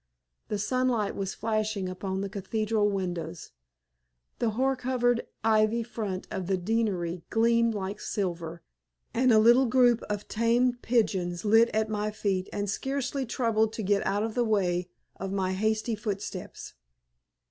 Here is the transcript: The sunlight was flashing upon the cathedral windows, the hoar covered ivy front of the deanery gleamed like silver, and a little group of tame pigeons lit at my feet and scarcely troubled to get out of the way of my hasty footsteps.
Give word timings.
The 0.47 0.57
sunlight 0.57 1.15
was 1.15 1.35
flashing 1.35 1.87
upon 1.87 2.21
the 2.21 2.29
cathedral 2.29 2.89
windows, 2.89 3.51
the 4.39 4.49
hoar 4.57 4.75
covered 4.75 5.27
ivy 5.43 5.83
front 5.83 6.25
of 6.31 6.47
the 6.47 6.57
deanery 6.57 7.23
gleamed 7.29 7.75
like 7.75 7.99
silver, 8.01 8.63
and 9.13 9.31
a 9.31 9.37
little 9.37 9.67
group 9.67 10.01
of 10.09 10.27
tame 10.27 10.73
pigeons 10.81 11.45
lit 11.45 11.69
at 11.69 11.87
my 11.87 12.09
feet 12.09 12.49
and 12.51 12.67
scarcely 12.67 13.27
troubled 13.27 13.73
to 13.73 13.83
get 13.83 14.03
out 14.03 14.23
of 14.23 14.33
the 14.33 14.43
way 14.43 14.89
of 15.17 15.31
my 15.31 15.53
hasty 15.53 15.93
footsteps. 15.93 16.73